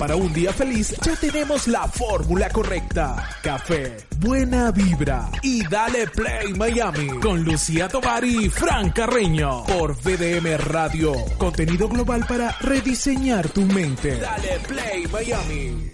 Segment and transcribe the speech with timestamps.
[0.00, 3.36] para un día feliz, ya tenemos la fórmula correcta.
[3.42, 10.56] Café, buena vibra y dale play Miami con Lucía Tobar y Fran Carreño por VDM
[10.56, 11.12] Radio.
[11.36, 14.16] Contenido global para rediseñar tu mente.
[14.16, 15.90] Dale play Miami.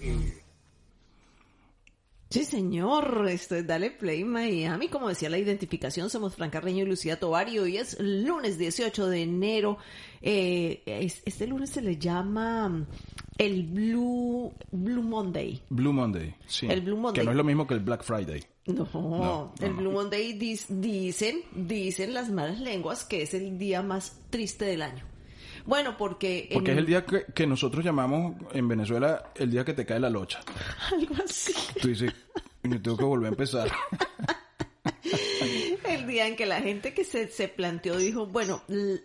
[2.29, 4.89] Sí, señor, esto es Dale Play Miami.
[4.89, 9.07] Como decía la identificación, somos Fran Carreño y Lucía Tobar y hoy es lunes 18
[9.07, 9.79] de enero.
[10.21, 10.83] Eh,
[11.25, 12.85] este lunes se le llama
[13.39, 15.63] el Blue, Blue Monday.
[15.69, 16.67] Blue Monday, sí.
[16.69, 17.21] El Blue Monday.
[17.21, 18.43] Que no es lo mismo que el Black Friday.
[18.67, 24.65] No, el Blue Monday dicen, dicen las malas lenguas que es el día más triste
[24.65, 25.05] del año.
[25.67, 26.49] Bueno, porque...
[26.53, 30.11] Porque es el día que, nosotros llamamos en Venezuela el día que te cae la
[30.11, 30.41] locha.
[30.93, 31.53] Algo así.
[31.81, 32.13] Tú dices,
[32.63, 33.71] yo tengo que volver a empezar.
[36.07, 38.63] día en que la gente que se, se planteó dijo, bueno,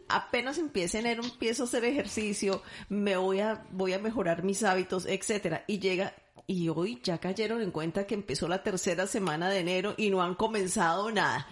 [0.07, 5.05] apenas empiece enero, empiezo a hacer ejercicio, me voy a, voy a mejorar mis hábitos,
[5.05, 5.63] etcétera.
[5.67, 6.13] Y llega
[6.47, 10.21] y hoy ya cayeron en cuenta que empezó la tercera semana de enero y no
[10.21, 11.47] han comenzado nada.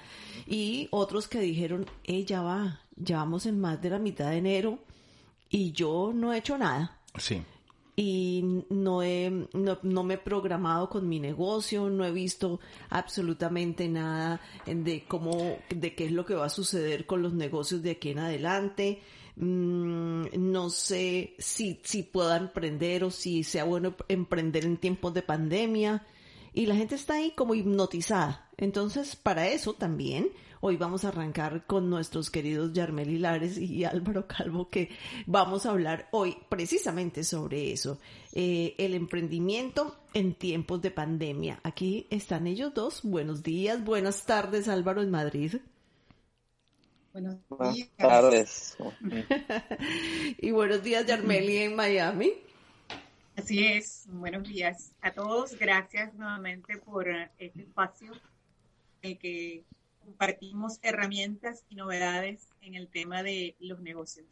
[0.45, 4.37] Y otros que dijeron, eh, ya va, ya vamos en más de la mitad de
[4.37, 4.79] enero
[5.49, 6.97] y yo no he hecho nada.
[7.17, 7.41] Sí.
[8.01, 14.39] Y no, he, no, me he programado con mi negocio, no he visto absolutamente nada
[14.65, 18.11] de cómo, de qué es lo que va a suceder con los negocios de aquí
[18.11, 19.01] en adelante.
[19.35, 25.21] Mm, no sé si, si pueda emprender o si sea bueno emprender en tiempos de
[25.21, 26.07] pandemia.
[26.53, 28.49] Y la gente está ahí como hipnotizada.
[28.55, 30.29] Entonces, para eso también
[30.61, 34.89] Hoy vamos a arrancar con nuestros queridos Yarmel Hilares y Álvaro Calvo, que
[35.25, 37.97] vamos a hablar hoy precisamente sobre eso,
[38.33, 41.61] eh, el emprendimiento en tiempos de pandemia.
[41.63, 43.03] Aquí están ellos dos.
[43.03, 45.55] Buenos días, buenas tardes, Álvaro en Madrid.
[47.13, 47.37] Buenos
[47.95, 48.77] tardes.
[50.39, 52.33] y buenos días, Yarmeli en Miami.
[53.37, 55.57] Así es, buenos días a todos.
[55.57, 58.11] Gracias nuevamente por este espacio
[59.01, 59.63] en que
[60.03, 64.25] compartimos herramientas y novedades en el tema de los negocios.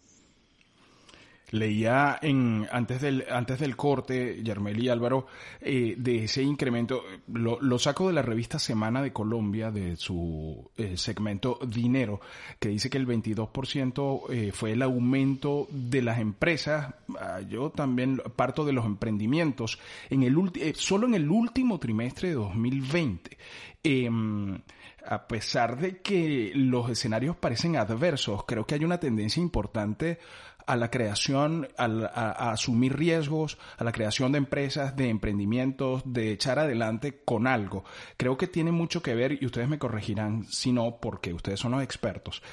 [1.51, 5.27] Leía en, antes, del, antes del corte, Yarmel y Álvaro,
[5.61, 10.97] eh, de ese incremento, lo, saco de la revista Semana de Colombia, de su eh,
[10.97, 12.19] segmento Dinero,
[12.59, 18.22] que dice que el 22% eh, fue el aumento de las empresas, ah, yo también
[18.35, 19.79] parto de los emprendimientos,
[20.09, 20.35] en el
[20.75, 23.38] solo en el último trimestre de 2020
[25.07, 30.19] a pesar de que los escenarios parecen adversos, creo que hay una tendencia importante
[30.66, 36.59] a la creación, a, asumir riesgos, a la creación de empresas, de emprendimientos, de echar
[36.59, 37.85] adelante con algo.
[38.18, 41.72] Creo que tiene mucho que ver, y ustedes me corregirán si no, porque ustedes son
[41.72, 42.44] los expertos,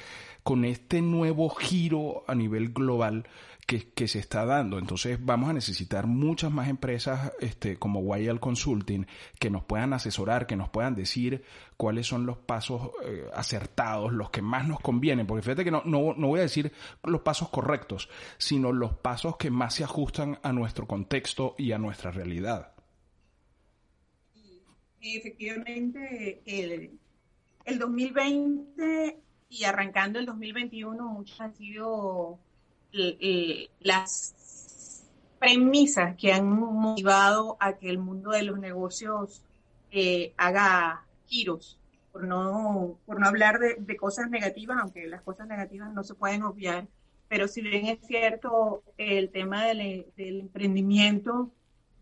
[0.43, 3.27] con este nuevo giro a nivel global
[3.65, 4.77] que, se está dando.
[4.77, 9.07] Entonces vamos a necesitar muchas más empresas este, como YL Consulting
[9.39, 11.43] que nos puedan asesorar, que nos puedan decir
[11.77, 15.25] cuáles son los pasos eh, acertados, los que más nos convienen.
[15.25, 16.71] Porque fíjate que no, no, no voy a decir
[17.03, 21.79] los pasos correctos, sino los pasos que más se ajustan a nuestro contexto y a
[21.79, 22.71] nuestra realidad.
[25.01, 26.99] Efectivamente, el,
[27.63, 32.39] el 2020 y arrancando el 2021, muchas han sido
[32.97, 35.03] eh, las
[35.39, 39.43] premisas que han motivado a que el mundo de los negocios
[39.91, 41.79] eh, haga giros,
[42.11, 46.43] por no, por no hablar de, cosas negativas, aunque las cosas negativas no se pueden
[46.43, 46.87] obviar,
[47.27, 51.51] pero si bien es cierto, el tema del, emprendimiento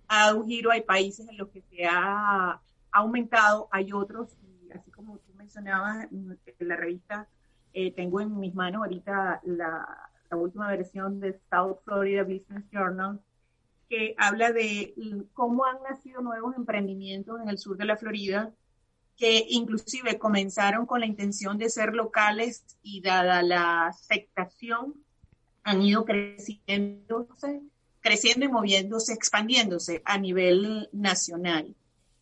[0.07, 2.61] ha dado un giro, hay países en los que se ha
[2.91, 7.27] aumentado, hay otros, y así como tú mencionabas en la revista,
[7.73, 13.21] eh, tengo en mis manos ahorita la, la última versión de South Florida Business Journal,
[13.87, 14.95] que habla de
[15.33, 18.51] cómo han nacido nuevos emprendimientos en el sur de la Florida,
[19.15, 24.95] que inclusive comenzaron con la intención de ser locales y dada la aceptación,
[25.63, 27.27] han ido creciendo,
[28.01, 31.75] creciendo y moviéndose, expandiéndose a nivel nacional.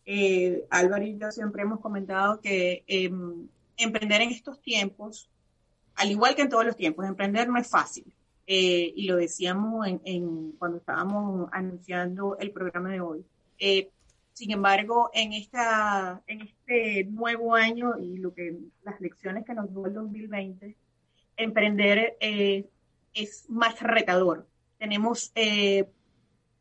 [0.04, 3.48] Eh, Álvaro y yo siempre hemos comentado que em,
[3.78, 5.30] emprender en estos tiempos
[5.96, 8.12] al igual que en todos los tiempos, emprender no es fácil.
[8.46, 9.86] Eh, y lo decíamos
[10.58, 13.24] cuando estábamos anunciando el programa de hoy.
[13.58, 13.90] Eh,
[14.32, 19.94] sin embargo, en, este nuevo año y lo que las lecciones que nos dio el
[19.94, 20.76] 2020,
[21.36, 22.68] emprender eh,
[23.14, 24.48] es más retador.
[24.78, 25.32] Tenemos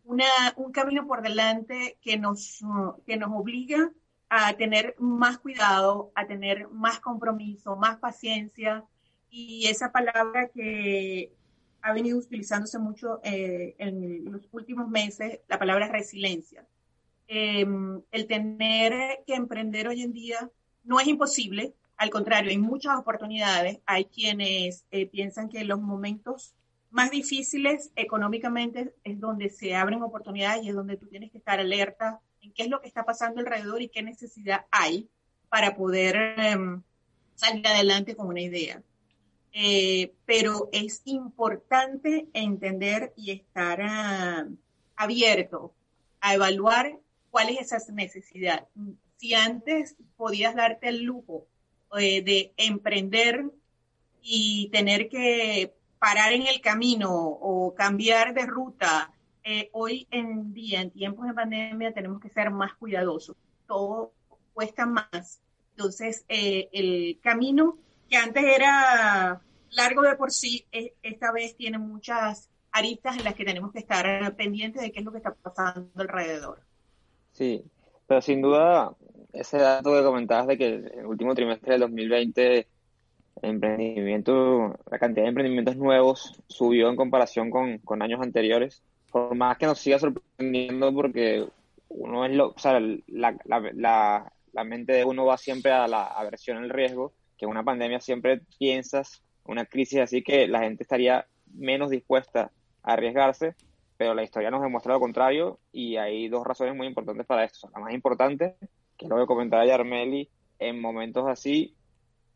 [0.04, 2.60] un camino por delante que nos,
[3.08, 3.92] que nos obliga
[4.30, 8.86] a tener más cuidado, a tener más compromiso, más paciencia,
[9.32, 11.32] y esa palabra que
[11.82, 16.68] ha venido utilizándose mucho eh, en los últimos meses la palabra resiliencia.
[17.28, 20.52] Em, el tener que emprender hoy en día
[20.84, 23.78] no es imposible, al contrario, hay muchas oportunidades.
[23.86, 26.56] Hay quienes eh, piensan que los momentos
[26.90, 31.60] más difíciles económicamente es donde se abren oportunidades y es donde tú tienes que estar
[31.60, 35.12] alerta en qué es lo que está pasando alrededor y qué necesidad hay
[35.48, 36.82] para poder em,
[37.36, 38.82] salir adelante con una idea.
[39.54, 44.48] Eh, pero es importante entender y estar ah,
[44.96, 45.74] abierto
[46.22, 46.98] a evaluar
[47.30, 48.68] cuál es esa necesidad.
[49.18, 51.48] Si antes podías darte el lujo
[51.98, 53.52] eh, de emprender
[54.22, 59.12] y tener que parar en el camino o cambiar de ruta,
[59.44, 63.36] eh, hoy en día, en tiempos de pandemia, tenemos que ser más cuidadosos.
[63.68, 64.14] Todo
[64.54, 65.42] cuesta más.
[65.72, 67.78] Entonces, el camino
[68.12, 69.42] que antes era
[69.72, 70.66] largo de por sí,
[71.02, 75.06] esta vez tiene muchas aristas en las que tenemos que estar pendientes de qué es
[75.06, 76.60] lo que está pasando alrededor.
[77.32, 77.64] Sí,
[78.08, 78.94] pero sin duda,
[79.32, 82.68] ese dato que comentabas de que el último trimestre del 2020
[83.42, 88.84] emprendimiento, la cantidad de emprendimientos nuevos subió en comparación con, con años anteriores.
[89.10, 91.48] Por más que nos siga sorprendiendo porque
[91.88, 95.88] uno es lo, o sea, la, la, la, la mente de uno va siempre a
[95.88, 100.84] la aversión al riesgo, que una pandemia siempre piensas una crisis así que la gente
[100.84, 102.52] estaría menos dispuesta
[102.84, 103.56] a arriesgarse,
[103.98, 107.68] pero la historia nos demuestra lo contrario y hay dos razones muy importantes para esto.
[107.74, 108.58] La más importante,
[108.96, 110.30] que lo que comentaba Yarmeli,
[110.60, 111.74] en momentos así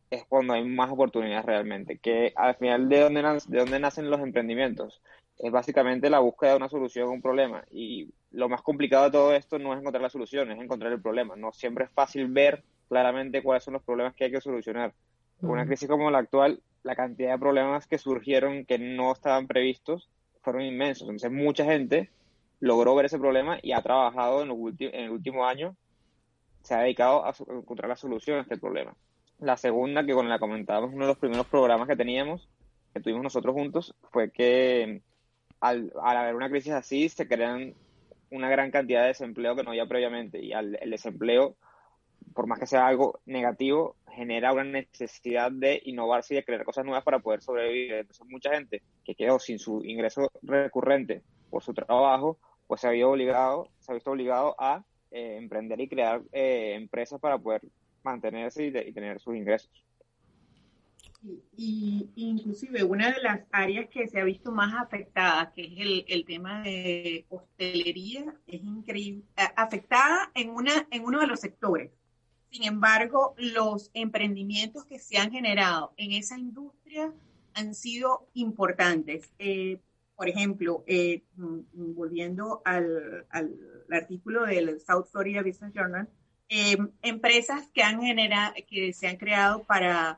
[0.10, 4.22] es cuando hay más oportunidades realmente, que al final de dónde, de dónde nacen los
[4.22, 5.04] emprendimientos
[5.38, 9.12] es básicamente la búsqueda de una solución a un problema y lo más complicado de
[9.12, 11.36] todo esto no es encontrar la solución, es encontrar el problema.
[11.36, 14.94] No siempre es fácil ver claramente cuáles son los problemas que hay que solucionar.
[15.42, 20.08] Una crisis como la actual la cantidad de problemas que surgieron que no estaban previstos
[20.44, 21.10] fueron inmensos.
[21.10, 22.12] Entonces, mucha gente
[22.60, 25.76] logró ver ese problema y ha trabajado en, en el último año,
[26.62, 28.96] se ha dedicado a encontrar la solución a este problema.
[29.40, 32.48] La segunda, que con la comentábamos, uno de los primeros programas que teníamos,
[32.94, 35.02] que tuvimos nosotros juntos, fue que
[35.62, 37.74] al, haber una crisis así, se crean
[38.30, 40.40] una gran cantidad de desempleo que no había previamente.
[40.40, 41.56] Y al, el desempleo
[42.36, 46.84] por más que sea algo negativo, genera una necesidad de innovarse y de crear cosas
[46.84, 47.94] nuevas para poder sobrevivir.
[47.94, 52.38] Entonces, mucha gente que quedó sin su ingreso recurrente por su trabajo,
[52.68, 57.22] pues se ha obligado, se ha visto obligado a eh, emprender y crear eh, empresas
[57.22, 57.62] para poder
[58.04, 59.72] mantenerse y, tener sus ingresos.
[61.56, 66.06] Y, inclusive una de las áreas que se ha visto más afectada, que es el,
[66.10, 69.24] el tema de hostelería, es increíble,
[69.56, 71.92] afectada en, una, en uno de los sectores
[72.56, 77.13] sin embargo, los emprendimientos que se han generado en esa industria
[77.54, 79.30] han sido importantes.
[79.40, 79.81] Eh,
[80.16, 83.28] por ejemplo, eh, mm, volviendo al,
[83.92, 86.07] artículo del South Florida Business Journal,
[86.48, 90.18] eh, empresas que, se han creado para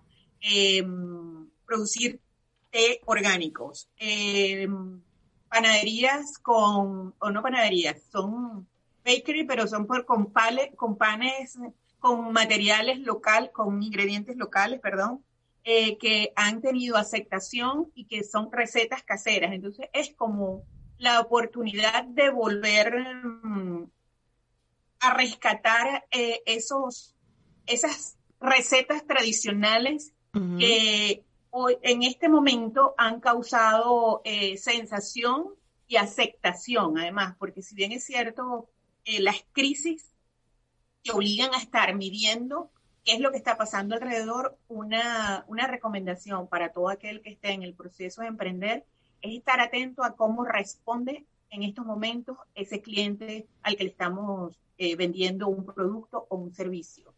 [1.66, 2.20] producir
[2.70, 3.90] té orgánicos,
[5.50, 8.68] panaderías con, o no panaderías, son
[9.04, 10.32] bakery, pero son por, con,
[10.76, 11.58] con panes
[12.00, 15.24] con materiales local, con ingredientes locales, perdón,
[15.64, 19.52] eh, que han tenido aceptación y que son recetas caseras.
[19.54, 20.64] Entonces es como
[20.98, 22.94] la oportunidad de volver
[23.44, 23.84] mm,
[25.00, 27.16] a rescatar eh, esos,
[27.66, 30.14] esas recetas tradicionales
[30.60, 35.56] que hoy, en este momento han causado eh, sensación
[35.88, 38.70] y aceptación, además, porque si bien es cierto,
[39.04, 40.12] las crisis
[41.12, 42.70] obligan a estar midiendo
[43.04, 47.52] qué es lo que está pasando alrededor, una, una recomendación para todo aquel que esté
[47.52, 48.86] en el proceso de emprender
[49.22, 54.60] es estar atento a cómo responde en estos momentos ese cliente al que le estamos
[54.78, 57.14] eh, vendiendo un producto o un servicio.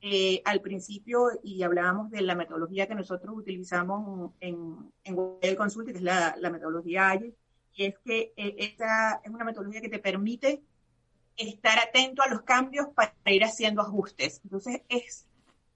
[0.00, 5.90] Eh, al principio, y hablábamos de la metodología que nosotros utilizamos en, en Google que
[5.92, 7.34] es la, metodología AGIL,
[7.74, 10.62] y es que eh, es una metodología que te permite
[11.36, 14.40] estar atento a los cambios para ir haciendo ajustes.
[14.44, 15.26] Entonces, es,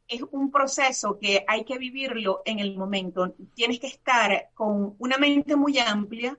[0.08, 3.34] es un proceso que hay que vivirlo en el momento.
[3.54, 6.38] Tienes que estar con una mente muy amplia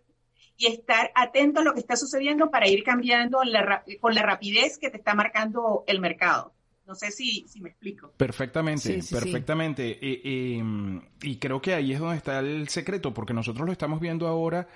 [0.57, 3.39] y estar atento a lo que está sucediendo para ir cambiando
[4.01, 6.53] con la rapidez que te está marcando el mercado.
[6.87, 8.13] No sé si, si me explico.
[8.15, 9.99] Perfectamente, perfectamente.
[10.01, 14.69] y creo que ahí es donde está el secreto, porque nosotros lo estamos viendo ahora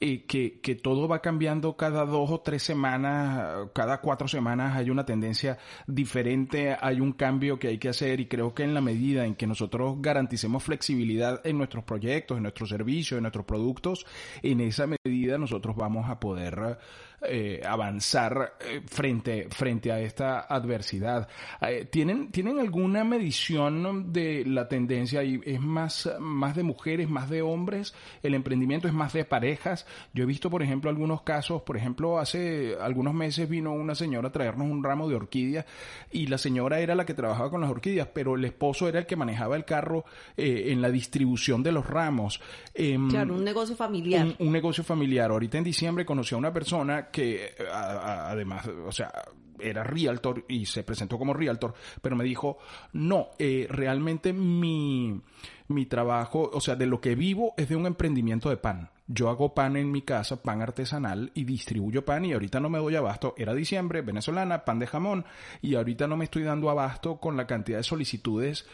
[0.00, 4.90] eh, que, que todo va cambiando cada dos o tres semanas, cada cuatro semanas hay
[4.90, 8.80] una tendencia diferente, hay un cambio que hay que hacer y creo que en la
[8.80, 14.06] medida en que nosotros garanticemos flexibilidad en nuestros proyectos, en nuestros servicios, en nuestros productos,
[14.42, 16.78] en esa medida nosotros vamos a poder
[17.26, 21.28] eh, avanzar eh, frente, frente a esta adversidad.
[21.60, 25.22] Eh, ¿tienen, ¿Tienen alguna medición de la tendencia?
[25.24, 27.94] y ¿Es más, más de mujeres, más de hombres?
[28.22, 29.86] ¿El emprendimiento es más de parejas?
[30.12, 34.28] Yo he visto, por ejemplo, algunos casos, por ejemplo, hace algunos meses vino una señora
[34.28, 35.66] a traernos un ramo de orquídeas
[36.10, 39.06] y la señora era la que trabajaba con las orquídeas, pero el esposo era el
[39.06, 40.04] que manejaba el carro
[40.36, 42.40] en la distribución de los ramos.
[42.74, 44.26] Em, claro, un negocio familiar.
[44.26, 45.30] Un, un negocio familiar.
[45.30, 49.12] Ahorita en diciembre conocí a una persona que además, o sea,
[49.60, 52.58] era realtor y se presentó como realtor, pero me dijo,
[52.92, 55.20] no, eh, realmente mi,
[55.68, 58.90] mi trabajo, o sea, de lo que vivo es de un emprendimiento de pan.
[59.06, 62.78] Yo hago pan en mi casa, pan artesanal y distribuyo pan y ahorita no me
[62.78, 63.34] doy abasto.
[63.36, 65.24] Era diciembre, venezolana, pan de jamón
[65.62, 68.66] y ahorita no me estoy dando abasto con la cantidad de solicitudes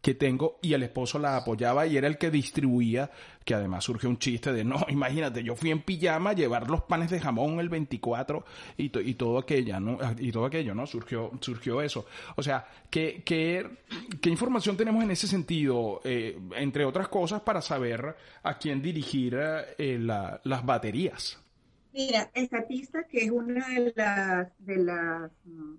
[0.00, 3.10] que tengo y el esposo la apoyaba y era el que distribuía,
[3.44, 6.82] que además surgió un chiste de, no, imagínate, yo fui en pijama a llevar los
[6.82, 8.44] panes de jamón el 24
[8.76, 9.98] y, y todo aquello, ¿no?
[10.18, 10.86] Y todo aquello, ¿no?
[10.86, 12.06] Surgió, surgió eso.
[12.36, 13.66] O sea, ¿qué, qué,
[14.20, 19.36] qué información tenemos en ese sentido, eh, entre otras cosas, para saber a quién dirigir
[19.78, 21.38] eh, las baterías?
[21.92, 25.74] Mira, Estatista, que es una de las, de las mm,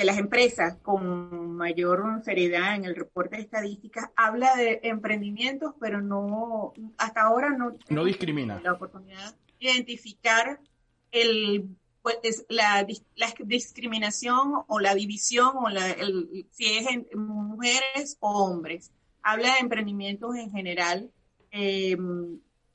[0.00, 6.00] de las empresas con mayor seriedad en el reporte de estadísticas habla de emprendimientos, pero
[6.00, 10.58] no, hasta ahora no, no discrimina la oportunidad de identificar
[11.12, 18.16] el, pues, la, la, discriminación o la división o la, el, si es en mujeres
[18.20, 18.92] o hombres.
[19.22, 21.10] Habla de emprendimientos en general.
[21.50, 21.94] Eh,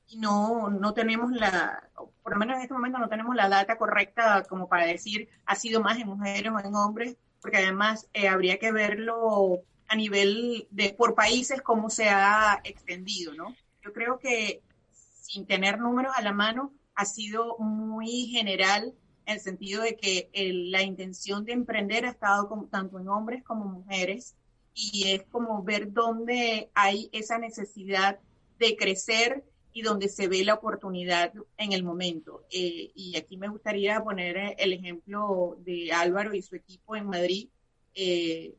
[0.08, 1.88] y no, no tenemos la,
[2.22, 5.56] por lo menos en este momento no tenemos la data correcta como para decir ha
[5.56, 10.66] sido más en mujeres o en hombres, porque además eh, habría que verlo a nivel
[10.70, 13.54] de por países cómo se ha extendido, ¿no?
[13.82, 18.94] Yo creo que sin tener números a la mano ha sido muy general
[19.26, 23.64] en el sentido de que la intención de emprender ha estado tanto en hombres como
[23.64, 24.36] mujeres
[24.72, 28.18] y es como ver dónde hay esa necesidad
[28.58, 29.44] de crecer
[29.76, 32.46] y donde se ve la oportunidad en el momento.
[32.50, 37.04] Eh, y aquí me gustaría poner eh, el ejemplo de Álvaro y su equipo en
[37.04, 37.50] Madrid.
[37.92, 38.54] Eh,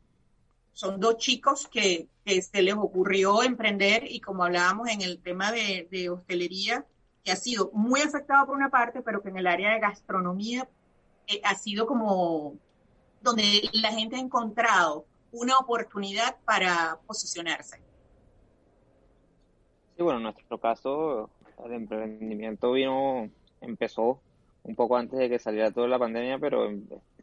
[0.73, 5.87] son dos chicos que, se les ocurrió emprender y como hablábamos en el tema de,
[5.89, 6.85] de, hostelería,
[7.23, 10.69] que ha sido muy afectado por una parte, pero que en el área de gastronomía
[11.43, 12.59] ha sido como
[13.21, 17.86] donde la gente ha encontrado una oportunidad para posicionarse.
[19.97, 21.31] Sí, bueno, en nuestro caso,
[21.65, 24.21] el emprendimiento vino, empezó
[24.61, 26.69] un poco antes de que saliera toda la pandemia, pero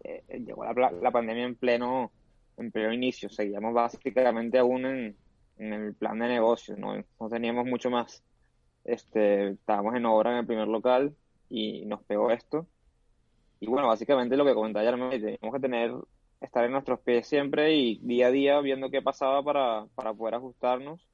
[0.02, 2.10] eh, llegó la, pandemia en pleno,
[2.56, 3.28] en pleno inicio.
[3.28, 5.16] Seguíamos básicamente aún en,
[5.56, 6.96] el plan de negocio, ¿no?
[6.96, 8.24] no teníamos mucho más.
[8.82, 11.14] Este, estábamos en obra en el primer local
[11.48, 12.66] y nos pegó esto.
[13.60, 15.92] Y bueno, básicamente lo que comentaba ayer, teníamos que tener,
[16.40, 20.34] estar en nuestros pies siempre y día a día viendo qué pasaba para, para poder
[20.34, 21.13] ajustarnos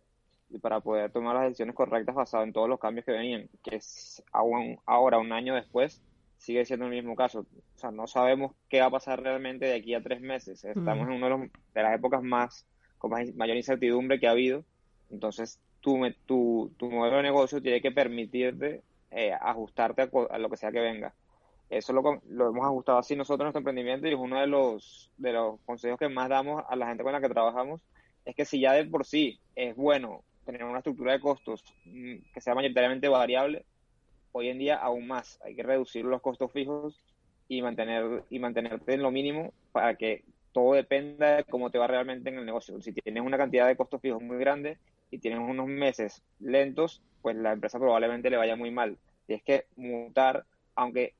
[0.51, 3.77] y para poder tomar las decisiones correctas basadas en todos los cambios que venían, que
[3.77, 6.03] es aún ahora, un año después,
[6.39, 7.41] sigue siendo el mismo caso.
[7.41, 10.65] O sea, no sabemos qué va a pasar realmente de aquí a tres meses.
[10.65, 11.29] Estamos en una
[11.75, 12.67] de, las épocas más
[12.99, 14.65] con mayor incertidumbre que ha habido.
[15.11, 20.57] Entonces, tu, tu, tu modelo de negocio tiene que permitirte eh, ajustarte a, lo que
[20.57, 21.15] sea que venga.
[21.69, 25.13] Eso lo, lo hemos ajustado así nosotros en nuestro emprendimiento y es uno de los,
[25.19, 27.81] de los consejos que más damos a la gente con la que trabajamos.
[28.25, 32.17] Es que si ya de por sí es bueno tener una estructura de costos mm,
[32.33, 33.65] que sea mayoritariamente variable,
[34.33, 35.39] hoy en día aún más.
[35.45, 36.99] Hay que reducir los costos fijos
[37.49, 41.87] y mantener y mantenerte en lo mínimo para que todo dependa de cómo te va
[41.87, 42.81] realmente en el negocio.
[42.81, 44.79] Si tienes una cantidad de costos fijos muy grande
[45.11, 48.99] y tienes unos meses lentos, pues la empresa probablemente le vaya muy mal.
[49.27, 50.45] Tienes que mutar,
[50.75, 51.15] aunque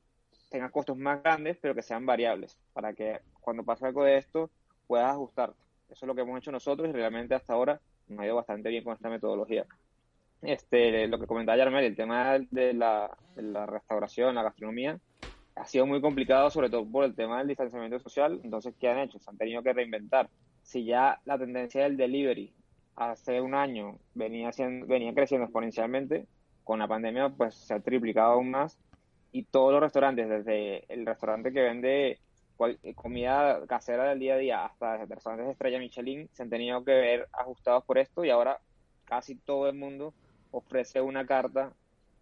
[0.49, 4.49] tenga costos más grandes, pero que sean variables, para que cuando pase algo de esto
[4.87, 5.57] puedas ajustarte.
[5.89, 7.79] Eso es lo que hemos hecho nosotros y realmente hasta ahora
[8.11, 9.65] me ha ido bastante bien con esta metodología.
[10.41, 14.99] Este, lo que comentaba Yarmel, el tema de la, de la restauración, la gastronomía,
[15.55, 18.39] ha sido muy complicado, sobre todo por el tema del distanciamiento social.
[18.43, 19.19] Entonces, ¿qué han hecho?
[19.19, 20.29] Se han tenido que reinventar.
[20.63, 22.53] Si ya la tendencia del delivery
[22.95, 26.25] hace un año venía, siendo, venía creciendo exponencialmente,
[26.63, 28.77] con la pandemia pues se ha triplicado aún más
[29.31, 32.19] y todos los restaurantes, desde el restaurante que vende
[32.67, 36.83] eh, comida casera del día a día hasta restaurantes de estrella Michelin se han tenido
[36.83, 38.59] que ver ajustados por esto y ahora
[39.05, 40.13] casi todo el mundo
[40.51, 41.73] ofrece una carta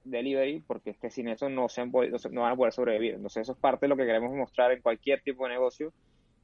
[0.03, 3.15] delivery, porque es que sin eso no, se han no van a poder sobrevivir.
[3.15, 5.93] Entonces eso es parte de lo que queremos mostrar en cualquier tipo de negocio,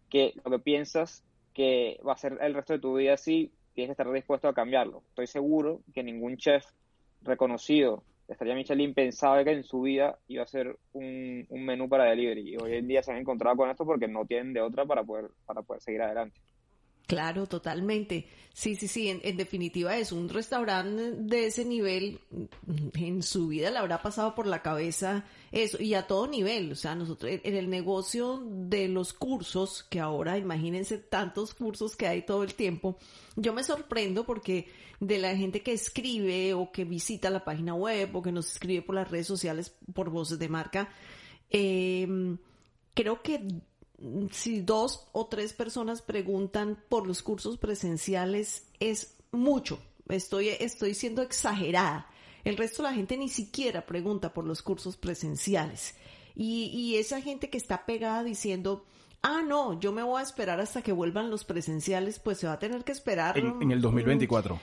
[0.09, 1.23] que lo que piensas
[1.53, 4.53] que va a ser el resto de tu vida así, tienes que estar dispuesto a
[4.53, 5.03] cambiarlo.
[5.09, 6.65] Estoy seguro que ningún chef
[7.21, 12.05] reconocido estaría Michelin pensaba que en su vida iba a ser un, un menú para
[12.05, 14.85] delivery y hoy en día se han encontrado con esto porque no tienen de otra
[14.85, 16.39] para poder, para poder seguir adelante.
[17.07, 18.27] Claro, totalmente.
[18.53, 22.21] Sí, sí, sí, en, definitiva es un restaurante de ese nivel,
[22.93, 26.75] en su vida le habrá pasado por la cabeza eso, y a todo nivel, o
[26.75, 32.21] sea, nosotros en el negocio de los cursos, que ahora imagínense tantos cursos que hay
[32.21, 32.97] todo el tiempo,
[33.35, 34.69] yo me sorprendo porque
[35.01, 38.81] de la gente que escribe o que visita la página web o que nos escribe
[38.81, 40.89] por las redes sociales por voces de marca,
[41.49, 42.07] eh,
[42.93, 43.45] creo que
[44.31, 49.79] si dos o tres personas preguntan por los cursos presenciales, es mucho.
[50.07, 52.07] Estoy, estoy siendo exagerada.
[52.43, 55.95] El resto de la gente ni siquiera pregunta por los cursos presenciales.
[56.35, 58.85] Y, y esa gente que está pegada diciendo,
[59.21, 62.53] ah, no, yo me voy a esperar hasta que vuelvan los presenciales, pues se va
[62.53, 63.37] a tener que esperar.
[63.37, 64.59] En, en el 2024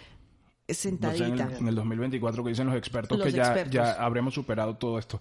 [0.75, 1.51] sentadita.
[1.59, 5.21] en, el, 2024 que dicen los expertos que ya, ya habremos superado todo esto.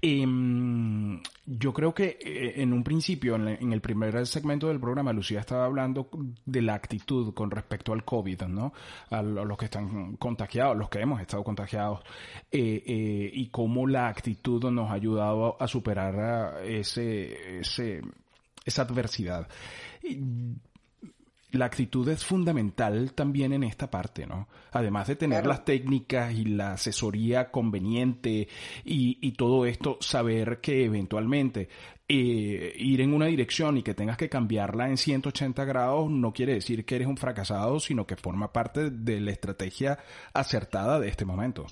[0.00, 5.40] Em, yo creo que eh, en un principio, en, el primer segmento del programa, Lucía
[5.40, 6.08] estaba hablando
[6.44, 8.72] de la actitud con respecto al COVID, ¿no?
[9.10, 12.00] A, los que están contagiados, los que hemos estado contagiados,
[12.50, 18.02] eh, eh, y cómo la actitud nos ha ayudado a superar ese, ese,
[18.64, 19.48] esa adversidad
[21.54, 24.48] la actitud es fundamental también en esta parte, ¿no?
[24.72, 28.48] Además de tener las técnicas y la asesoría conveniente
[28.84, 31.68] y, todo esto, saber que eventualmente
[32.08, 36.54] eh, ir en una dirección y que tengas que cambiarla en 180 grados no quiere
[36.54, 39.98] decir que eres un fracasado, sino que forma parte de la estrategia
[40.32, 41.66] acertada de este momento.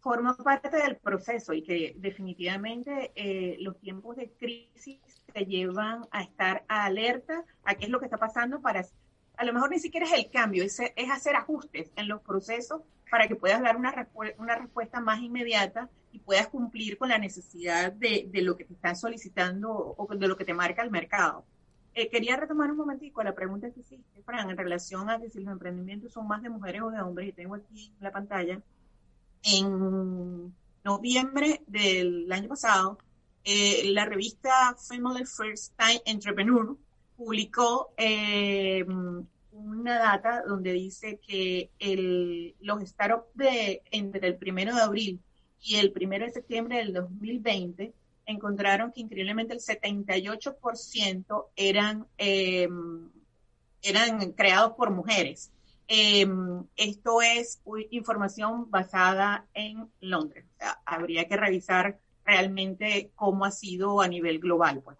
[0.00, 5.00] Forma parte del proceso y que definitivamente eh, los tiempos de crisis
[5.32, 8.84] te llevan a estar alerta a qué es lo que está pasando para
[9.36, 12.82] a lo mejor ni siquiera es el cambio, es, es hacer ajustes en los procesos
[13.10, 17.92] para que puedas dar una, una respuesta más inmediata y puedas cumplir con la necesidad
[17.92, 21.44] de, de, lo que te están solicitando o de lo que te marca el mercado.
[21.94, 25.52] Eh, quería retomar un momentico la pregunta que hiciste, Fran, en relación a si los
[25.52, 28.60] emprendimientos son más de mujeres o de hombres, y tengo aquí en la pantalla.
[29.44, 32.98] En noviembre del año pasado,
[33.44, 36.76] eh, la revista Family First Time Entrepreneur
[37.16, 38.84] publicó eh,
[39.52, 45.20] una data donde dice que el, los startups de entre el primero de abril
[45.62, 47.92] y el primero de septiembre del 2020
[48.26, 52.68] encontraron que increíblemente el 78% eran, eh,
[53.82, 55.50] eran creados por mujeres.
[55.86, 56.26] Eh,
[56.76, 60.46] esto es información basada en Londres.
[60.86, 64.80] habría que revisar realmente cómo ha sido a nivel global.
[64.82, 64.96] Pues.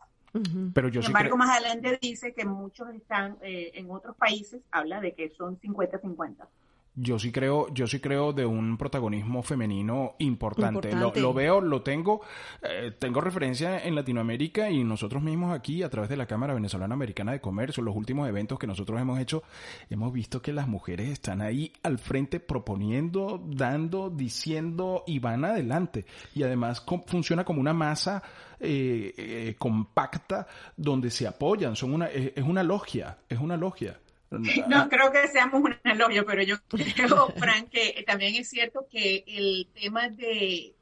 [0.74, 5.00] Pero yo Sin embargo, más adelante dice que muchos están eh, en otros países, habla
[5.00, 6.46] de que son 50-50
[6.96, 10.92] yo sí creo, yo sí creo de un protagonismo femenino importante.
[10.94, 12.20] Lo, veo, lo tengo,
[12.62, 16.94] eh, tengo referencia en Latinoamérica y nosotros mismos aquí a través de la Cámara Venezolana
[16.94, 19.42] Americana de Comercio, los últimos eventos que nosotros hemos hecho,
[19.90, 26.06] hemos visto que las mujeres están ahí al frente proponiendo, dando, diciendo y van adelante.
[26.32, 28.22] Y además funciona como una masa
[28.60, 33.98] eh, eh, compacta donde se apoyan, son una, es una logia, es una logia.
[34.68, 39.24] No creo que seamos un elogio, pero yo creo, Frank, que también es cierto que
[39.26, 40.74] el tema de,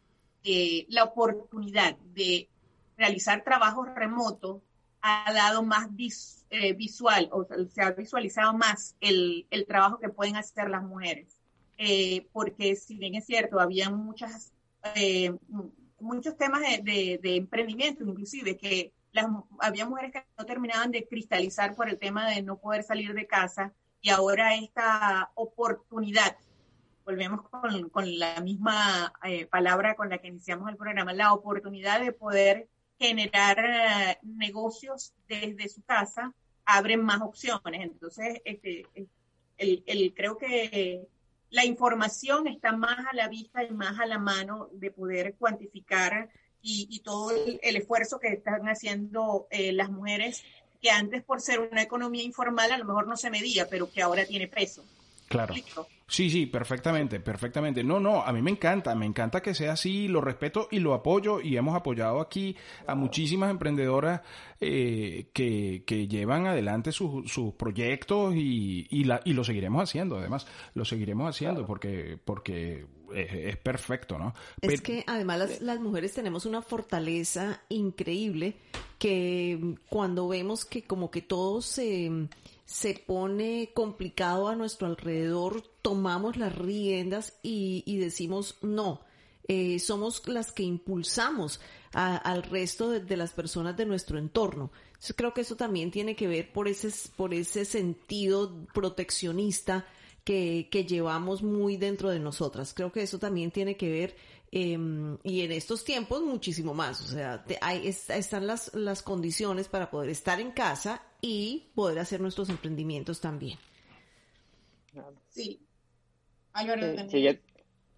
[0.88, 2.48] la oportunidad de
[2.96, 4.62] realizar trabajos remotos
[5.00, 5.88] ha dado más
[6.50, 11.36] eh, visual, o se ha visualizado más el, trabajo que pueden hacer las mujeres.
[11.78, 14.52] Eh, porque si bien es cierto, había muchas,
[14.94, 15.34] eh,
[15.98, 18.92] muchos temas de emprendimiento, inclusive, que
[19.60, 23.26] había mujeres que no terminaban de cristalizar por el tema de no poder salir de
[23.26, 26.36] casa y ahora esta oportunidad,
[27.04, 32.12] volvemos con, la misma eh, palabra con la que iniciamos el programa, la oportunidad de
[32.12, 37.82] poder generar eh, negocios desde su casa, abren más opciones.
[37.82, 38.86] Entonces, este,
[39.56, 41.06] el, creo que
[41.50, 46.28] la información está más a la vista y más a la mano de poder cuantificar
[46.62, 50.44] y, todo el, esfuerzo que están haciendo eh, las mujeres,
[50.80, 54.02] que antes por ser una economía informal a lo mejor no se medía, pero que
[54.02, 54.84] ahora tiene peso.
[55.28, 55.54] Claro.
[56.06, 57.82] Sí, sí, perfectamente, perfectamente.
[57.82, 60.92] No, no, a mí me encanta, me encanta que sea así, lo respeto y lo
[60.92, 62.54] apoyo y hemos apoyado aquí
[62.86, 64.20] a muchísimas emprendedoras
[64.60, 70.18] eh, que, que llevan adelante sus, sus proyectos y, y, la, y lo seguiremos haciendo,
[70.18, 74.34] además, lo seguiremos haciendo porque, porque es, perfecto, ¿no?
[74.60, 78.56] Es que además las, las, mujeres tenemos una fortaleza increíble
[78.98, 82.10] que cuando vemos que como que todo se,
[82.64, 89.00] se pone complicado a nuestro alrededor, tomamos las riendas y, y decimos no.
[89.48, 91.60] Eh, somos las que impulsamos
[91.92, 94.70] al resto de, las personas de nuestro entorno.
[95.06, 99.84] Yo creo que eso también tiene que ver por ese, por ese sentido proteccionista
[100.24, 102.74] que, que llevamos muy dentro de nosotras.
[102.74, 104.16] Creo que eso también tiene que ver
[104.50, 107.00] em, y en estos tiempos muchísimo más.
[107.00, 112.20] O sea, hay, están las, las condiciones para poder estar en casa y poder hacer
[112.20, 113.58] nuestros emprendimientos también.
[115.30, 115.60] Sí.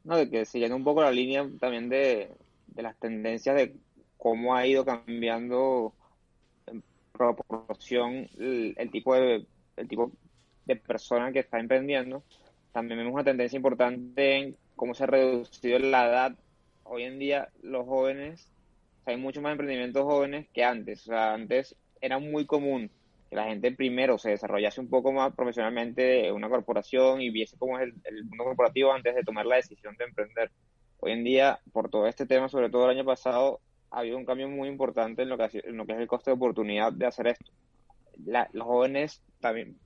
[0.05, 2.31] no, de que siguiendo un poco la línea también de,
[2.69, 3.77] de las tendencias de
[4.17, 5.93] cómo ha ido cambiando
[6.67, 6.83] en
[7.13, 10.13] proporción el, tipo de el tipo
[10.65, 12.23] de persona que está emprendiendo.
[12.73, 16.39] También vemos una tendencia importante en cómo se ha reducido la edad.
[16.85, 18.49] Hoy en día los jóvenes,
[19.07, 21.09] hay mucho más emprendimientos jóvenes que antes.
[21.09, 22.91] O antes era muy común
[23.31, 27.57] que la gente primero se desarrollase un poco más profesionalmente en una corporación y viese
[27.59, 30.51] cómo es el, el mundo corporativo antes de tomar la decisión de emprender.
[31.01, 33.61] Hoy en día, por todo este tema, sobre todo el año pasado,
[33.95, 36.31] ha habido un cambio muy importante en lo que, en lo que es el coste
[36.31, 37.53] de oportunidad de hacer esto.
[38.53, 39.77] Los jóvenes también,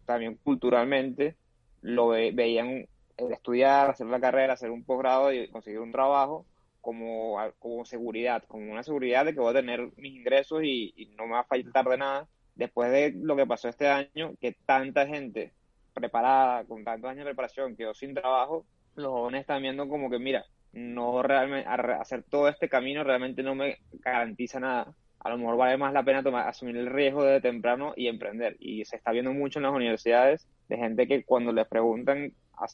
[0.42, 1.36] culturalmente
[1.80, 2.86] lo veían
[3.16, 6.46] el estudiar, hacer la carrera, hacer un posgrado y conseguir un trabajo
[6.80, 11.06] como, como seguridad, como una seguridad de que voy a tener mis ingresos y, y
[11.16, 12.28] no me va a faltar de nada.
[12.54, 15.52] Después de lo que pasó este año, que tanta gente
[15.94, 18.64] preparada, con tantos años de preparación, quedó sin trabajo,
[18.94, 23.54] los jóvenes están viendo como que, mira, no realmente hacer todo este camino realmente no
[23.54, 24.94] me garantiza nada.
[25.20, 28.56] A lo mejor vale más la pena tomar, asumir el riesgo de temprano y emprender.
[28.60, 32.32] Y se está viendo mucho en las universidades de gente que cuando les preguntan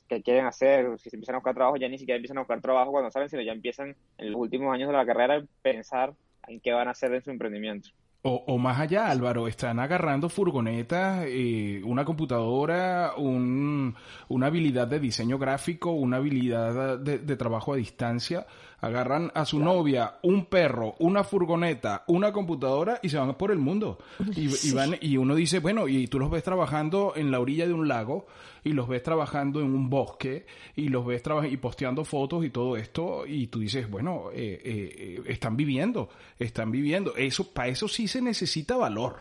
[0.09, 2.91] qué quieren hacer, si empiezan a buscar trabajo, ya ni siquiera empiezan a buscar trabajo
[2.91, 6.15] cuando saben, sino ya empiezan en los últimos años de la carrera a pensar
[6.47, 7.91] en qué van a hacer en su emprendimiento.
[8.27, 13.95] O, más allá, Álvaro, están agarrando furgonetas, eh, una computadora, un,
[14.29, 18.47] una habilidad de diseño gráfico, una habilidad de trabajo a distancia
[18.85, 23.59] agarran a su novia, un perro, una furgoneta, una computadora y se van por el
[23.59, 23.99] mundo.
[24.37, 27.73] Y, van, y uno dice, bueno, y tú los ves trabajando en la orilla de
[27.73, 28.27] un lago
[28.63, 32.77] y los ves trabajando en un bosque y los ves y posteando fotos y todo
[32.77, 37.17] esto y tú dices, bueno, eh, eh, están viviendo, están viviendo.
[37.17, 39.21] Eso, para eso sí se necesita valor.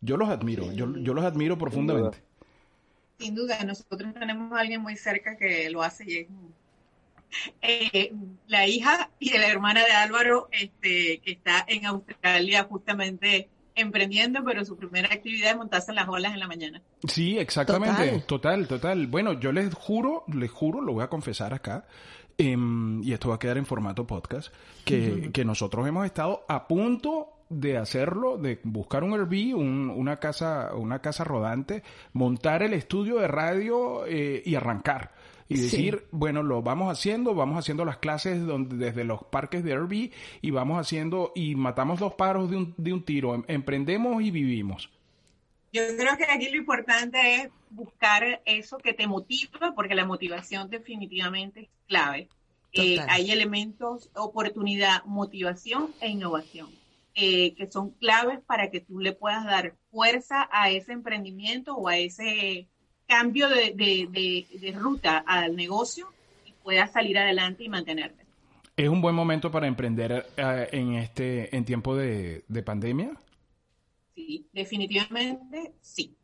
[0.00, 2.18] Yo los admiro, yo, yo los admiro profundamente.
[3.18, 6.28] Sin duda, nosotros tenemos a alguien muy cerca que lo hace y es
[7.60, 8.12] eh,
[8.46, 14.44] la hija y de la hermana de Álvaro, este, que está en Australia justamente emprendiendo,
[14.44, 16.82] pero su primera actividad es montarse en las olas en la mañana.
[17.08, 19.06] Sí, exactamente, total, total.
[19.06, 21.86] Bueno, yo les juro, les juro, lo voy a confesar acá,
[22.38, 24.52] em, y esto va a quedar en formato podcast,
[24.84, 30.74] que, que nosotros hemos estado a punto de hacerlo, de buscar un Airbnb, una casa,
[30.74, 35.12] una casa rodante, montar el estudio de radio eh, y arrancar
[35.52, 39.72] y decir, bueno, lo vamos haciendo, vamos haciendo las clases donde, desde los parques de
[39.72, 40.10] Airbnb
[40.40, 44.30] y vamos haciendo y matamos los paros de un, de un tiro, em, emprendemos y
[44.30, 44.90] vivimos.
[45.72, 50.68] Yo creo que aquí lo importante es buscar eso que te motiva, porque la motivación
[50.68, 52.28] definitivamente es clave.
[52.74, 56.70] Eh, hay elementos, oportunidad, motivación e innovación,
[57.14, 61.88] eh, que son claves para que tú le puedas dar fuerza a ese emprendimiento o
[61.88, 62.68] a ese
[63.12, 66.06] cambio de, ruta al negocio
[66.46, 68.24] y puedas salir adelante y mantenerte.
[68.74, 73.10] ¿Es un buen momento para emprender eh, en este en tiempo de, pandemia?
[74.14, 76.16] Sí, definitivamente sí.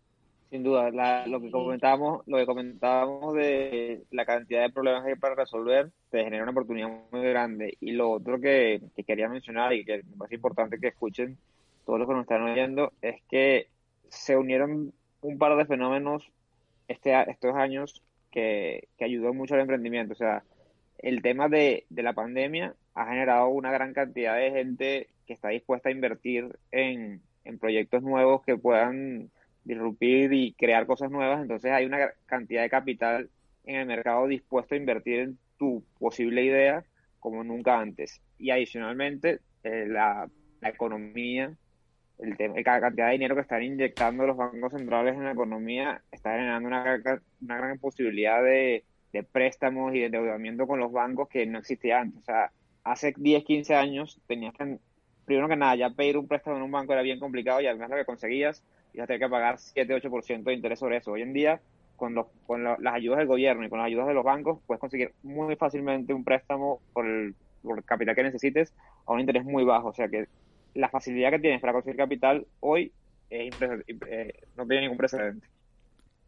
[0.49, 0.91] Sin duda,
[1.27, 5.91] lo que comentábamos, lo que comentábamos de la cantidad de problemas que hay para resolver,
[6.11, 7.77] te genera una oportunidad muy grande.
[7.81, 11.37] Y lo otro que, que quería mencionar y que me parece importante que escuchen
[11.85, 13.69] todos los que nos están oyendo es que
[14.09, 16.33] se unieron un par de fenómenos
[16.89, 20.15] este, estos años que, que ayudó mucho al emprendimiento.
[20.15, 20.43] O sea,
[20.99, 25.49] el tema de, de, la pandemia ha generado una gran cantidad de gente que está
[25.49, 29.31] dispuesta a invertir en, en proyectos nuevos que puedan
[29.65, 31.41] disrupir y crear cosas nuevas.
[31.41, 33.31] Entonces hay una cantidad de capital
[33.65, 36.85] en el mercado dispuesto a invertir en tu posible idea
[37.21, 38.21] como nunca antes.
[38.39, 40.29] Y adicionalmente, eh, la,
[40.61, 41.55] la economía
[42.19, 46.03] el tema, la cantidad de dinero que están inyectando los bancos centrales en la economía
[46.11, 47.01] está generando una,
[47.41, 48.85] gran posibilidad de,
[49.33, 52.21] préstamos y de endeudamiento con los bancos que no existía antes.
[52.21, 52.51] O sea,
[52.85, 54.79] hace 10, 15 años tenías que,
[55.25, 57.91] primero que nada, ya pedir un préstamo en un banco era bien complicado y además
[57.91, 58.63] lo que conseguías
[58.95, 61.13] ibas a tener que pagar 7, 8% de interés sobre eso.
[61.13, 61.61] Hoy en día
[61.97, 64.81] con, los, con las ayudas del gobierno y con las ayudas de los bancos, puedes
[64.81, 68.73] conseguir muy fácilmente un préstamo por el, por el capital que necesites
[69.07, 69.89] a un interés muy bajo.
[69.89, 70.27] O sea que
[70.79, 72.93] la facilidad que tienes para conseguir capital hoy
[73.29, 75.47] es eh, no tiene ningún precedente.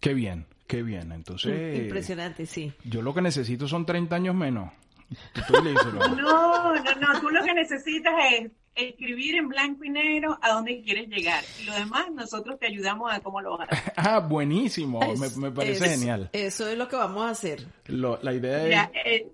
[0.01, 1.13] Qué bien, qué bien.
[1.13, 1.79] Entonces.
[1.83, 2.73] Impresionante, sí.
[2.85, 4.73] Yo lo que necesito son 30 años menos.
[5.49, 7.21] no, no, no.
[7.21, 11.45] Tú lo que necesitas es escribir en blanco y negro a dónde quieres llegar.
[11.61, 13.93] Y lo demás, nosotros te ayudamos a cómo lo vas a hacer.
[13.97, 15.01] ah, buenísimo.
[15.37, 16.29] me, parece genial.
[16.33, 17.67] Eso es lo que vamos a hacer.
[17.87, 19.23] la idea es.
[19.23, 19.33] Eh,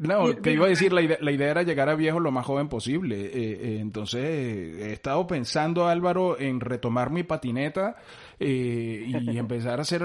[0.00, 2.46] no, que iba a decir, la idea, la idea, era llegar a viejo lo más
[2.46, 3.20] joven posible.
[3.20, 7.96] Eh, eh, entonces, he estado pensando, Álvaro, en retomar mi patineta
[8.38, 10.02] y empezar a hacer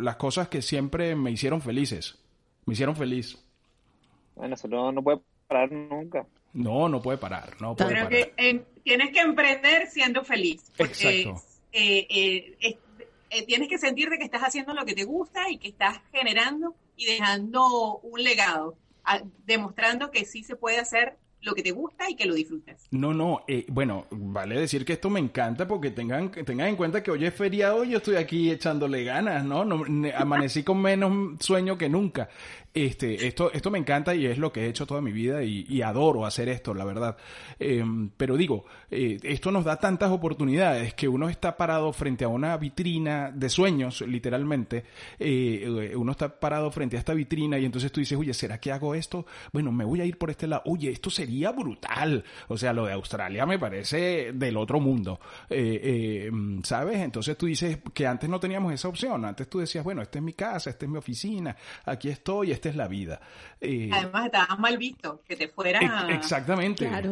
[0.00, 2.18] las cosas que siempre me hicieron felices.
[2.64, 3.42] Me hicieron feliz.
[4.34, 6.26] Bueno, eso no, puede parar nunca.
[6.52, 7.60] No, no puede parar.
[7.60, 10.70] No puede Pero que tienes que emprender siendo feliz.
[10.76, 11.32] Porque,
[11.72, 12.76] eh,
[13.30, 16.74] eh, tienes que sentirte que estás haciendo lo que te gusta y que estás generando
[16.96, 18.76] y dejando un legado,
[19.44, 21.16] demostrando que sí se puede hacer
[21.46, 22.88] lo que te gusta y que lo disfrutes.
[22.90, 27.02] No, no, eh, bueno, vale decir que esto me encanta porque tengan, tengan en cuenta
[27.02, 29.64] que hoy es feriado y yo estoy aquí echándole ganas, ¿no?
[29.64, 29.84] no
[30.16, 32.28] amanecí con menos sueño que nunca.
[32.76, 35.80] Este, esto, esto me encanta y es lo que he hecho toda mi vida y,
[35.80, 37.16] adoro hacer esto, la verdad.
[37.58, 42.28] Em, pero digo, eh, esto nos da tantas oportunidades que uno está parado frente a
[42.28, 44.84] una vitrina de sueños, literalmente.
[45.18, 48.70] Eh, uno está parado frente a esta vitrina y entonces tú dices, oye, ¿será que
[48.70, 49.24] hago esto?
[49.54, 50.64] Bueno, me voy a ir por este lado.
[50.66, 52.22] Oye, esto sería brutal.
[52.48, 55.18] O sea, lo de Australia me parece del otro mundo.
[55.48, 56.98] Eh, em, ¿Sabes?
[56.98, 59.24] Entonces tú dices que antes no teníamos esa opción.
[59.24, 62.65] Antes tú decías, bueno, esta es mi casa, esta es mi oficina, aquí estoy, este
[62.68, 63.20] es la vida.
[63.60, 66.86] Eh, Además, estaba mal visto que te fuera exactamente.
[66.88, 67.02] a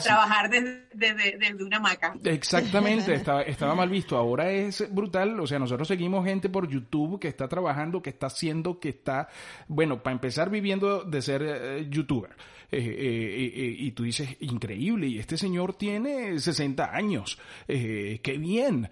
[0.00, 2.14] trabajar desde, una hamaca.
[2.24, 4.16] Exactamente, estaba, estaba mal visto.
[4.16, 5.38] Ahora es brutal.
[5.40, 9.28] O sea, nosotros seguimos gente por YouTube que está trabajando, que está haciendo, que está,
[9.68, 12.30] bueno, para empezar viviendo de ser eh, youtuber.
[12.76, 18.90] Eh, eh, y tú dices, increíble, y este señor tiene 60 años, qué bien,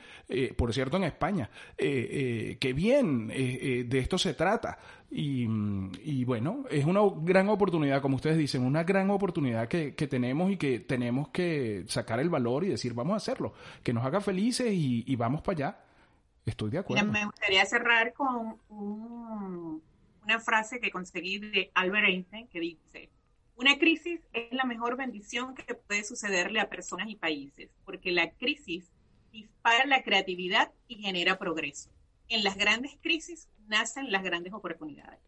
[0.57, 4.79] por cierto en España, qué bien, de esto se trata.
[5.11, 10.57] Y, bueno, es una gran oportunidad, como ustedes dicen, una gran oportunidad que, tenemos y
[10.57, 14.69] que tenemos que sacar el valor y decir, vamos a hacerlo, que nos haga felices
[14.73, 15.81] y, vamos para allá.
[16.47, 17.05] Estoy de acuerdo.
[17.11, 23.11] me gustaría cerrar con una frase que conseguí de Albert Einstein que dice,
[23.57, 28.31] una crisis es la mejor bendición que puede sucederle a personas y países, porque la
[28.33, 28.91] crisis
[29.31, 31.91] dispara la creatividad y genera progreso.
[32.29, 35.21] En las grandes crisis nacen las grandes oportunidades.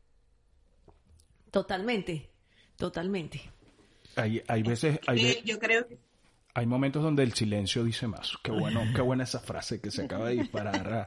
[1.50, 2.30] Totalmente,
[2.76, 3.40] totalmente.
[4.16, 4.98] Hay, hay veces...
[5.06, 5.98] Hay yo creo que
[6.56, 8.38] hay momentos donde el silencio dice más.
[8.42, 11.04] Qué bueno, qué buena esa frase que se acaba de disparar a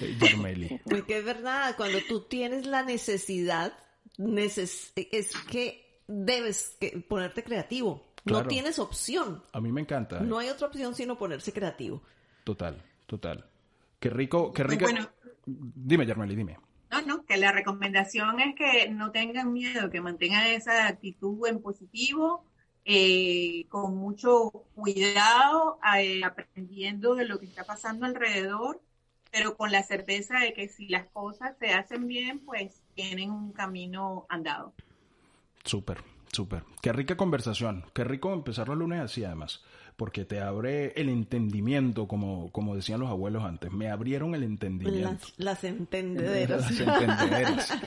[0.00, 3.72] eh, Porque es verdad, cuando tú tienes la necesidad,
[4.16, 4.92] es
[5.50, 8.06] que debes ponerte creativo.
[8.24, 9.42] No tienes opción.
[9.52, 10.20] A mí me encanta.
[10.20, 12.02] No hay otra opción sino ponerse creativo.
[12.44, 13.44] Total, total.
[14.00, 14.84] Qué rico, qué rico.
[14.84, 15.08] Bueno,
[15.46, 16.58] dime, Yarmeli, dime.
[16.90, 21.60] No, no, que la recomendación es que no tengan miedo, que mantengan esa actitud en
[21.60, 22.44] positivo,
[22.84, 28.80] eh, con mucho cuidado, eh, aprendiendo de lo que está pasando alrededor,
[29.32, 33.52] pero con la certeza de que si las cosas se hacen bien, pues tienen un
[33.52, 34.72] camino andado.
[35.66, 35.98] Súper,
[36.32, 36.62] súper.
[36.80, 37.84] Qué rica conversación.
[37.92, 39.62] Qué rico empezar la lunes así, además
[39.96, 43.72] porque te abre el entendimiento, como, como decían los abuelos antes.
[43.72, 45.26] Me abrieron el entendimiento.
[45.38, 46.70] Las, entendederas.
[46.70, 47.78] Las entendederas.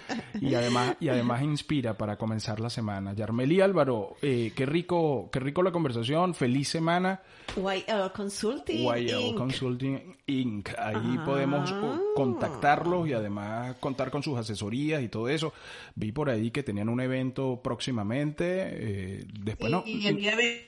[0.41, 3.13] y además, y además inspira para comenzar la semana.
[3.13, 6.33] Yarmeli Álvaro, eh, qué rico, qué rico la conversación.
[6.33, 7.21] Feliz semana.
[7.55, 8.87] YL Consulting.
[8.87, 10.69] YL Consulting Inc.
[10.79, 15.53] Ahí podemos uh, contactarlos y además contar con sus asesorías y todo eso.
[15.93, 18.45] Vi por ahí que tenían un evento próximamente.
[18.45, 19.83] Eh, después no.
[19.85, 20.67] Y el día de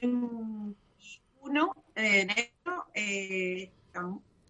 [1.95, 3.71] enero eh,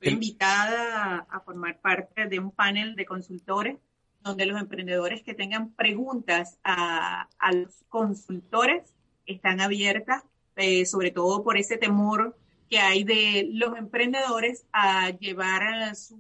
[0.02, 3.78] invitada a formar parte de un panel de consultores
[4.22, 8.94] donde los emprendedores que tengan preguntas a, los consultores
[9.26, 10.24] están abiertas,
[10.56, 12.38] eh, sobre todo por ese temor
[12.70, 16.20] que hay de los emprendedores a llevar su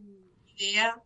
[0.57, 1.01] idea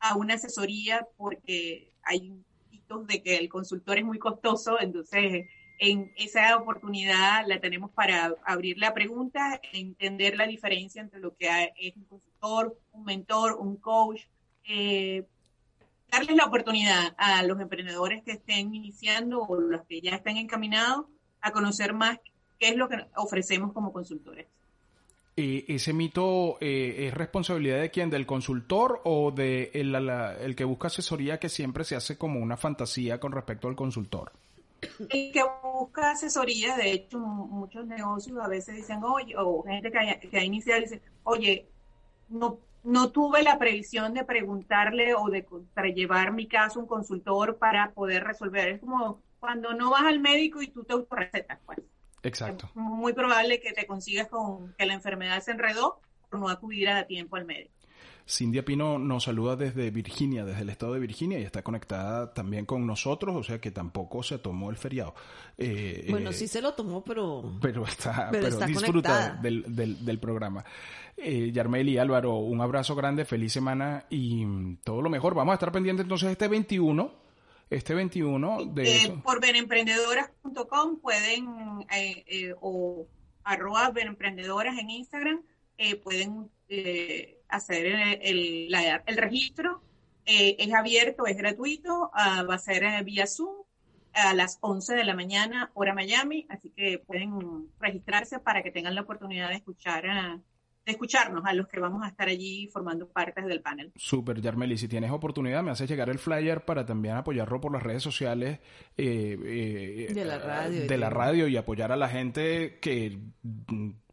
[0.00, 2.34] a una asesoría porque hay
[2.70, 5.46] hitos de que el consultor es muy costoso, entonces
[5.78, 11.72] en esa oportunidad la tenemos para abrir la pregunta, entender la diferencia entre lo que
[11.76, 14.22] es un consultor, un mentor, un coach,
[14.64, 15.26] eh,
[16.10, 21.06] darles la oportunidad a los emprendedores que estén iniciando o los que ya están encaminados
[21.40, 22.18] a conocer más
[22.58, 24.46] qué es lo que ofrecemos como consultores.
[25.34, 28.10] ¿ese mito eh, es responsabilidad de quién?
[28.10, 33.18] ¿Del consultor o de el que busca asesoría que siempre se hace como una fantasía
[33.18, 34.32] con respecto al consultor?
[34.98, 39.98] El que busca asesoría, de hecho, muchos negocios a veces dicen, oye, o gente que
[39.98, 41.68] ha, que ha iniciado dice, oye,
[42.28, 45.44] no, no tuve la previsión de preguntarle o de
[45.94, 48.68] llevar mi caso a un consultor para poder resolver.
[48.68, 51.78] Es como cuando no vas al médico y tú te autorrecetas, pues.
[52.22, 52.66] Exacto.
[52.66, 56.88] Es muy probable que te consigas con que la enfermedad se enredó por no acudir
[56.88, 57.74] a tiempo al médico.
[58.28, 62.64] Cindy Pino nos saluda desde Virginia, desde el estado de Virginia, y está conectada también
[62.66, 65.14] con nosotros, o sea que tampoco se tomó el feriado.
[65.58, 67.58] Eh, bueno, eh, sí se lo tomó, pero...
[67.60, 70.64] Pero está, pero, disfruta del, del, del, programa.
[71.16, 75.34] Eh, Yarmel y Álvaro, un abrazo grande, feliz semana y mm, todo lo mejor.
[75.34, 77.22] Vamos a estar pendientes entonces este 21
[77.70, 83.06] este 21 de eh, por benemprendedoras.com pueden eh, o
[83.44, 85.42] arroba benemprendedoras en Instagram
[86.04, 86.50] pueden
[87.52, 87.86] hacer
[88.22, 89.82] el, el, registro.
[90.24, 93.64] Eh, es abierto, es gratuito, ah, va a ser eh, vía Zoom
[94.14, 98.94] a las 11 de la mañana, hora Miami, así que pueden registrarse para que tengan
[98.94, 100.40] la oportunidad de escuchar ah,
[100.84, 103.92] de escucharnos a los que vamos a estar allí formando partes del panel.
[103.96, 107.82] Super, Yarmeli, si tienes oportunidad me haces llegar el flyer para también apoyarlo por las
[107.82, 108.58] redes sociales
[108.96, 113.16] eh, de, la radio, de la radio y apoyar a la gente que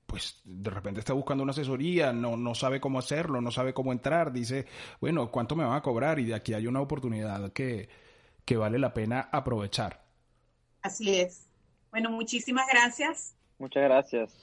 [0.10, 3.92] pues de repente está buscando una asesoría, no, no sabe cómo hacerlo, no sabe cómo
[3.92, 4.66] entrar, dice,
[5.00, 6.18] bueno, ¿cuánto me van a cobrar?
[6.18, 7.90] Y de aquí hay una oportunidad que,
[8.44, 10.04] que vale la pena aprovechar.
[10.82, 11.46] Así es.
[11.92, 13.36] Bueno, muchísimas gracias.
[13.60, 14.34] Muchas gracias.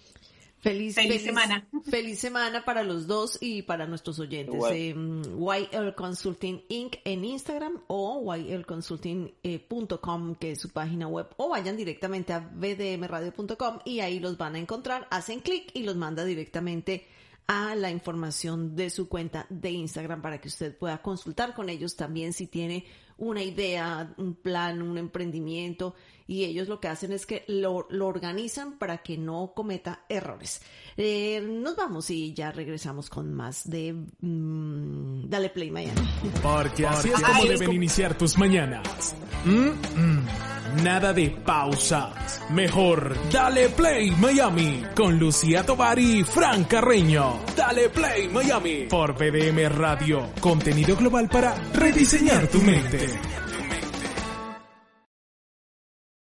[0.58, 1.68] Feliz, semana.
[1.84, 4.60] Feliz semana para los dos y para nuestros oyentes.
[4.72, 6.96] Eh, YL Consulting Inc.
[7.04, 14.00] en Instagram o ylconsulting.com, que es su página web, o vayan directamente a vdmradio.com y
[14.00, 15.06] ahí los van a encontrar.
[15.10, 17.06] Hacen clic y los manda directamente
[17.46, 21.94] a la información de su cuenta de Instagram para que usted pueda consultar con ellos
[21.94, 22.84] también si tiene
[23.18, 25.94] una idea, un plan, un emprendimiento
[26.26, 30.60] y ellos lo que hacen es que lo, lo organizan para que no cometa errores.
[30.96, 36.00] Eh, nos vamos y ya regresamos con más de mm, Dale Play Miami.
[36.42, 39.14] Porque así es como deben iniciar tus mañanas.
[39.44, 40.45] Mm, mm.
[40.82, 42.40] Nada de pausas.
[42.50, 47.40] Mejor Dale Play Miami con Lucía Tovar y Fran Carreño.
[47.56, 50.30] Dale Play Miami por BDM Radio.
[50.40, 53.06] Contenido global para rediseñar tu mente.